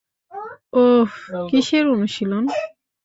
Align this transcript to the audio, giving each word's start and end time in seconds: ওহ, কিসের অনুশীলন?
ওহ, 0.75 1.09
কিসের 1.49 1.85
অনুশীলন? 1.87 2.43